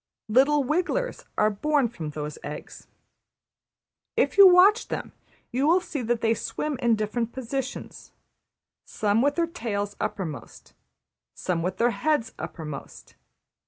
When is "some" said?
8.83-9.21, 11.35-11.61